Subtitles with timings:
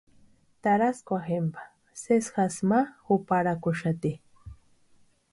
[0.63, 1.61] Taraskwa jempa
[2.01, 4.11] sesi jasï ma juparakwa úxaati.